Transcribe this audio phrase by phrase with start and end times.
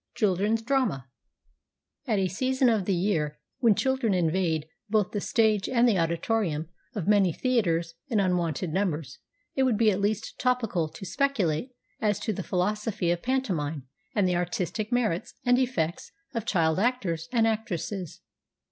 [0.15, 1.07] CHILDREN'S DRAMA
[2.07, 6.67] AT a season of the yqar when children invade both the stage and the auditorium
[6.95, 9.19] of many theatres in unwonted numbers
[9.53, 13.85] it would be at least topical to speculate as to the philo sophy of pantomime
[14.15, 18.21] and the artistic merits and defects of child actors and actresses.